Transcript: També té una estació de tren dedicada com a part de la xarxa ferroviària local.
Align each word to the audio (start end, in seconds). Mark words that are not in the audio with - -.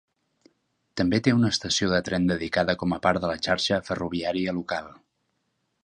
També 1.01 1.19
té 1.27 1.33
una 1.39 1.51
estació 1.55 1.89
de 1.91 1.99
tren 2.09 2.25
dedicada 2.31 2.77
com 2.85 2.97
a 2.97 2.99
part 3.05 3.23
de 3.27 3.31
la 3.33 3.37
xarxa 3.49 3.81
ferroviària 3.91 4.57
local. 4.63 4.91